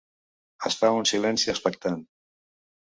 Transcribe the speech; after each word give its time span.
Es 0.69 0.77
fa 0.79 0.91
un 1.01 1.07
silenci 1.11 1.55
expectant. 1.55 2.05